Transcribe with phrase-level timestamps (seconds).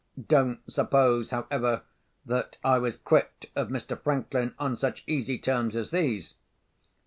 [0.27, 1.83] Don't suppose, however,
[2.25, 4.01] that I was quit of Mr.
[4.01, 6.33] Franklin on such easy terms as these.